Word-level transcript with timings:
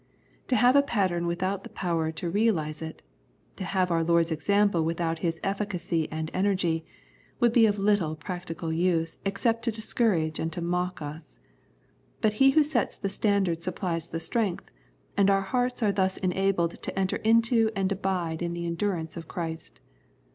To 0.47 0.55
have 0.55 0.75
a 0.75 0.81
pattern 0.81 1.27
without 1.27 1.63
the 1.63 1.69
power 1.69 2.11
to 2.13 2.27
realise 2.31 2.81
it, 2.81 3.03
to 3.55 3.63
have 3.63 3.91
our 3.91 4.03
Lord's 4.03 4.31
example 4.31 4.83
without 4.83 5.19
His 5.19 5.39
effi 5.43 5.65
cacy 5.67 6.07
and 6.09 6.31
energy, 6.33 6.83
would 7.39 7.53
be 7.53 7.67
of 7.67 7.77
little 7.77 8.15
practical 8.15 8.73
use 8.73 9.19
except 9.25 9.61
to 9.65 9.71
discourage 9.71 10.39
and 10.39 10.51
to 10.53 10.59
mock 10.59 11.03
us; 11.03 11.37
but 12.19 12.33
He 12.41 12.49
who 12.57 12.63
sets 12.63 12.97
the 12.97 13.09
standard 13.09 13.61
supplies 13.61 14.09
the 14.09 14.19
strength, 14.19 14.71
and 15.15 15.29
our 15.29 15.41
hearts 15.41 15.83
are 15.83 15.91
thus 15.91 16.17
enabled 16.17 16.81
to 16.81 16.97
enter 16.99 17.17
into 17.17 17.69
and 17.75 17.91
abide 17.91 18.41
in 18.41 18.53
the 18.53 18.65
endurance 18.65 19.15
of 19.17 19.27
Christ. 19.27 19.81